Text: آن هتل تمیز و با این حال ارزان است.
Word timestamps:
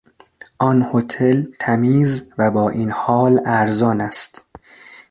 آن 0.59 0.89
هتل 0.93 1.47
تمیز 1.59 2.27
و 2.37 2.51
با 2.51 2.69
این 2.69 2.91
حال 2.91 3.39
ارزان 3.45 4.01
است. 4.01 4.45